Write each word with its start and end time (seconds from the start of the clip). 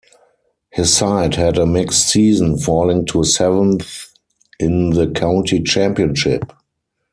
His 0.71 0.91
side 0.91 1.35
had 1.35 1.59
a 1.59 1.67
mixed 1.67 2.09
season, 2.09 2.57
falling 2.57 3.05
to 3.05 3.23
seventh 3.23 4.07
in 4.59 4.89
the 4.89 5.05
County 5.11 5.61
Championship. 5.61 6.51